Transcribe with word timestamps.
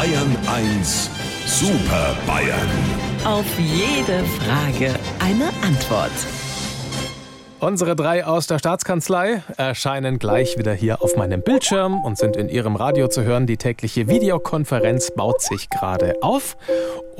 Bayern 0.00 0.34
1 0.46 1.10
Super 1.44 2.16
Bayern. 2.26 2.70
Auf 3.26 3.44
jede 3.58 4.24
Frage 4.24 4.94
eine 5.18 5.48
Antwort. 5.62 6.10
Unsere 7.60 7.94
drei 7.94 8.24
aus 8.24 8.46
der 8.46 8.58
Staatskanzlei 8.58 9.42
erscheinen 9.58 10.18
gleich 10.18 10.56
wieder 10.56 10.72
hier 10.72 11.02
auf 11.02 11.18
meinem 11.18 11.42
Bildschirm 11.42 12.02
und 12.02 12.16
sind 12.16 12.34
in 12.36 12.48
ihrem 12.48 12.76
Radio 12.76 13.08
zu 13.08 13.24
hören. 13.24 13.46
Die 13.46 13.58
tägliche 13.58 14.08
Videokonferenz 14.08 15.10
baut 15.10 15.42
sich 15.42 15.68
gerade 15.68 16.14
auf. 16.22 16.56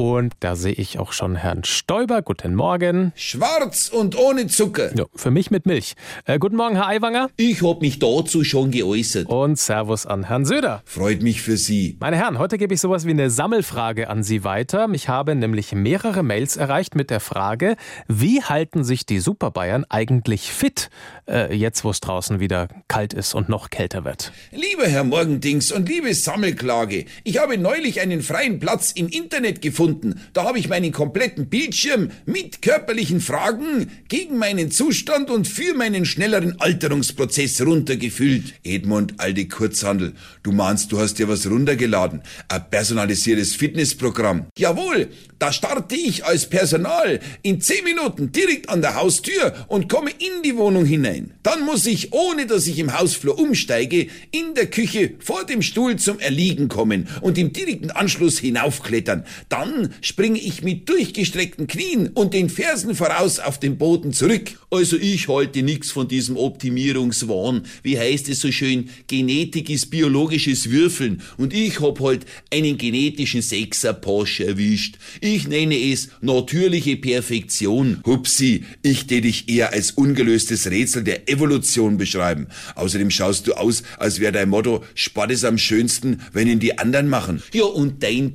Und 0.01 0.33
da 0.41 0.57
sehe 0.57 0.73
ich 0.73 0.99
auch 0.99 1.13
schon 1.13 1.37
Herrn 1.37 1.63
Stoiber. 1.63 2.23
Guten 2.23 2.55
Morgen. 2.55 3.13
Schwarz 3.17 3.91
und 3.91 4.17
ohne 4.17 4.47
Zucker. 4.47 4.97
Ja, 4.97 5.05
für 5.15 5.31
mich 5.31 5.51
mit 5.51 5.67
Milch. 5.67 5.93
Äh, 6.25 6.39
guten 6.39 6.57
Morgen, 6.57 6.77
Herr 6.77 6.87
Aiwanger. 6.87 7.29
Ich 7.37 7.61
hab 7.63 7.83
mich 7.83 7.99
dazu 7.99 8.43
schon 8.43 8.71
geäußert. 8.71 9.27
Und 9.27 9.59
Servus 9.59 10.07
an 10.07 10.25
Herrn 10.25 10.47
Söder. 10.47 10.81
Freut 10.87 11.21
mich 11.21 11.43
für 11.43 11.59
Sie. 11.59 11.99
Meine 12.01 12.17
Herren, 12.17 12.39
heute 12.39 12.57
gebe 12.57 12.73
ich 12.73 12.81
sowas 12.81 13.05
wie 13.05 13.11
eine 13.11 13.29
Sammelfrage 13.29 14.09
an 14.09 14.23
Sie 14.23 14.43
weiter. 14.43 14.89
Ich 14.95 15.11
habe 15.11 15.35
nämlich 15.35 15.73
mehrere 15.73 16.23
Mails 16.23 16.57
erreicht 16.57 16.95
mit 16.95 17.11
der 17.11 17.21
Frage, 17.21 17.77
wie 18.09 18.43
halten 18.43 18.85
sich 18.85 19.05
die 19.05 19.21
Super 19.21 19.51
Bayern 19.51 19.85
eigentlich 19.91 20.51
fit, 20.51 20.89
äh, 21.29 21.55
jetzt 21.55 21.85
wo 21.85 21.91
es 21.91 22.01
draußen 22.01 22.41
wieder 22.41 22.69
kalt 22.89 23.13
ist 23.13 23.35
und 23.35 23.51
noch 23.51 23.69
kälter 23.69 24.07
wird? 24.07 24.33
Lieber 24.51 24.87
Herr 24.87 25.05
Morgendings 25.05 25.71
und 25.71 25.91
liebe 25.91 26.15
Sammelklage, 26.15 27.05
ich 27.23 27.37
habe 27.37 27.59
neulich 27.59 28.01
einen 28.01 28.23
freien 28.23 28.61
Platz 28.61 28.93
im 28.93 29.07
Internet 29.09 29.61
gefunden. 29.61 29.90
Da 30.33 30.45
habe 30.45 30.59
ich 30.59 30.69
meinen 30.69 30.93
kompletten 30.93 31.49
Bildschirm 31.49 32.11
mit 32.27 32.63
körperlichen 32.63 33.21
Fragen 33.21 33.91
gegen 34.09 34.39
meinen 34.39 34.71
Zustand 34.71 35.31
und 35.31 35.49
für 35.49 35.75
meinen 35.75 36.05
schnelleren 36.05 36.61
Alterungsprozess 36.61 37.61
runtergefüllt. 37.63 38.55
Edmund, 38.65 39.15
alte 39.19 39.47
Kurzhandel, 39.49 40.15
du 40.43 40.53
meinst, 40.53 40.93
du 40.93 40.99
hast 40.99 41.19
dir 41.19 41.29
was 41.29 41.49
runtergeladen. 41.49 42.23
Ein 42.49 42.71
personalisiertes 42.71 43.55
Fitnessprogramm. 43.55 44.47
Jawohl, 44.57 45.09
da 45.39 45.53
starte 45.53 45.95
ich 45.95 46.27
als 46.27 46.47
Personal 46.51 47.19
in 47.43 47.61
10 47.61 47.85
Minuten 47.85 48.31
direkt 48.31 48.69
an 48.69 48.83
der 48.83 48.95
Haustür 48.95 49.55
und 49.69 49.89
komme 49.89 50.11
in 50.11 50.43
die 50.45 50.57
Wohnung 50.57 50.85
hinein. 50.85 51.33
Dann 51.43 51.65
muss 51.65 51.87
ich, 51.87 52.13
ohne 52.13 52.47
dass 52.47 52.67
ich 52.67 52.79
im 52.79 52.99
Hausflur 52.99 53.39
umsteige, 53.39 54.09
in 54.33 54.55
der 54.55 54.67
Küche 54.67 55.15
vor 55.19 55.45
dem 55.45 55.63
Stuhl 55.63 55.97
zum 55.97 56.19
Erliegen 56.19 56.69
kommen 56.69 57.09
und 57.23 57.39
im 57.39 57.55
direkten 57.55 57.91
Anschluss 57.91 58.39
hinaufklettern. 58.39 59.25
Dann 59.49 59.80
springe 60.01 60.39
ich 60.39 60.63
mit 60.63 60.89
durchgestreckten 60.89 61.67
Knien 61.67 62.09
und 62.09 62.35
den 62.35 62.49
Fersen 62.49 62.95
voraus 62.95 63.39
auf 63.39 63.59
den 63.59 63.79
Boden 63.79 64.13
zurück. 64.13 64.59
Also 64.71 64.97
ich 64.97 65.29
halte 65.29 65.63
nix 65.63 65.91
von 65.91 66.07
diesem 66.07 66.37
Optimierungswahn. 66.37 67.63
Wie 67.83 67.99
heißt 67.99 68.29
es 68.29 68.41
so 68.41 68.53
schön? 68.53 68.91
Genetik 69.07 69.71
ist 69.71 69.91
biologisches 69.91 70.71
Würfeln 70.71 71.23
und 71.39 71.53
ich 71.53 71.81
hab 71.81 72.01
halt 72.01 72.27
einen 72.53 72.79
genetischen 72.79 73.43
Sechser 73.43 73.93
Porsche 73.93 74.47
erwischt. 74.47 74.97
Ich 75.21 75.49
nenne 75.49 75.77
es 75.77 76.09
natürliche 76.21 76.97
Perfektion. 76.97 78.01
Hupsi, 78.07 78.65
ich 78.83 79.07
tät 79.07 79.25
dich 79.25 79.49
eher 79.49 79.73
als 79.73 79.93
ungelöstes 79.93 80.71
Rätsel 80.71 81.05
der 81.05 81.29
Evolution 81.29 81.97
beschreiben. 81.97 82.47
Außerdem 82.75 83.11
schaust 83.11 83.47
du 83.47 83.55
aus, 83.55 83.83
als 83.99 84.21
wäre 84.21 84.33
dein 84.33 84.49
Motto, 84.49 84.85
Sport 84.95 85.31
ist 85.31 85.45
am 85.45 85.59
schönsten, 85.59 86.21
wenn 86.33 86.49
ihn 86.49 86.61
die 86.61 86.79
anderen 86.79 87.09
machen. 87.09 87.43
Ja, 87.53 87.65
und 87.65 88.03
dein 88.03 88.33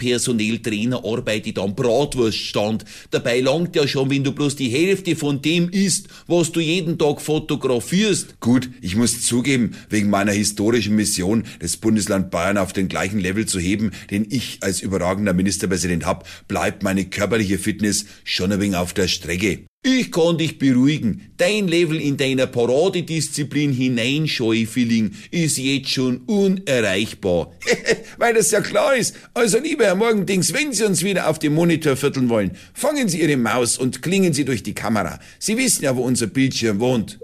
Arbeitet 1.25 1.57
am 1.57 1.73
Bratwurststand. 1.73 2.85
Dabei 3.09 3.39
langt 3.39 3.75
ja 3.75 3.87
schon, 3.87 4.11
wenn 4.11 4.23
du 4.23 4.31
bloß 4.31 4.57
die 4.57 4.69
Hälfte 4.69 5.15
von 5.15 5.41
dem 5.41 5.69
isst, 5.69 6.07
was 6.27 6.51
du 6.51 6.59
jeden 6.59 6.99
Tag 6.99 7.19
fotografierst. 7.19 8.39
Gut, 8.39 8.69
ich 8.79 8.95
muss 8.95 9.25
zugeben, 9.25 9.75
wegen 9.89 10.11
meiner 10.11 10.33
historischen 10.33 10.95
Mission, 10.95 11.45
das 11.59 11.77
Bundesland 11.77 12.29
Bayern 12.29 12.59
auf 12.59 12.73
den 12.73 12.89
gleichen 12.89 13.19
Level 13.19 13.47
zu 13.47 13.59
heben, 13.59 13.89
den 14.11 14.27
ich 14.29 14.59
als 14.61 14.81
überragender 14.81 15.33
Ministerpräsident 15.33 16.05
hab, 16.05 16.27
bleibt 16.47 16.83
meine 16.83 17.05
körperliche 17.05 17.57
Fitness 17.57 18.05
schon 18.23 18.51
ein 18.51 18.61
wenig 18.61 18.77
auf 18.77 18.93
der 18.93 19.07
Strecke. 19.07 19.65
Ich 19.87 20.11
kann 20.11 20.39
dich 20.39 20.57
beruhigen. 20.57 21.29
Dein 21.37 21.67
Level 21.67 22.01
in 22.01 22.17
deiner 22.17 22.47
Paradedisziplin 22.47 23.71
Hineinscheu-Feeling 23.71 25.11
ist 25.29 25.59
jetzt 25.59 25.91
schon 25.91 26.21
unerreichbar. 26.25 27.51
Weil 28.17 28.33
das 28.33 28.49
ja 28.49 28.61
klar 28.61 28.95
ist. 28.95 29.15
Also 29.35 29.59
lieber 29.59 29.85
Herr 29.85 29.93
Morgendings, 29.93 30.53
wenn 30.53 30.73
Sie 30.73 30.85
uns 30.85 31.03
wieder 31.03 31.29
auf 31.29 31.37
dem 31.37 31.53
Monitor 31.53 31.95
vierteln 31.95 32.29
wollen, 32.29 32.57
fangen 32.73 33.07
Sie 33.09 33.21
Ihre 33.21 33.37
Maus 33.37 33.77
und 33.77 34.01
klingen 34.01 34.33
Sie 34.33 34.43
durch 34.43 34.63
die 34.63 34.73
Kamera. 34.73 35.19
Sie 35.37 35.55
wissen 35.55 35.83
ja, 35.83 35.95
wo 35.95 36.01
unser 36.01 36.25
Bildschirm 36.25 36.79
wohnt. 36.79 37.19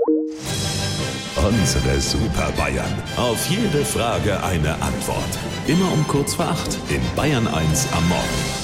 Unsere 1.36 2.00
Super 2.00 2.54
Bayern. 2.56 2.94
Auf 3.18 3.44
jede 3.50 3.84
Frage 3.84 4.44
eine 4.44 4.80
Antwort. 4.80 5.40
Immer 5.66 5.92
um 5.92 6.08
kurz 6.08 6.36
vor 6.36 6.46
acht 6.46 6.78
in 6.90 7.02
Bayern 7.16 7.48
1 7.48 7.88
am 7.92 8.08
Morgen. 8.08 8.61